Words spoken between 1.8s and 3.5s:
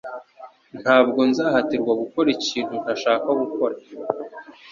gukora ikintu ntashaka